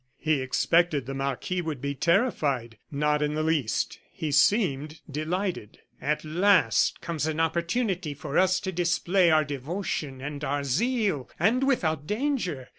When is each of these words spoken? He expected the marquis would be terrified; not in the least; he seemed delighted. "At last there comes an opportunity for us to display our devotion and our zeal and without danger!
He 0.17 0.41
expected 0.41 1.05
the 1.05 1.13
marquis 1.13 1.61
would 1.61 1.79
be 1.79 1.93
terrified; 1.93 2.79
not 2.89 3.21
in 3.21 3.35
the 3.35 3.43
least; 3.43 3.99
he 4.11 4.31
seemed 4.31 4.99
delighted. 5.07 5.77
"At 6.01 6.25
last 6.25 6.97
there 6.99 7.05
comes 7.05 7.27
an 7.27 7.39
opportunity 7.39 8.15
for 8.15 8.35
us 8.39 8.59
to 8.61 8.71
display 8.71 9.29
our 9.29 9.43
devotion 9.43 10.19
and 10.19 10.43
our 10.43 10.63
zeal 10.63 11.29
and 11.39 11.61
without 11.67 12.07
danger! 12.07 12.69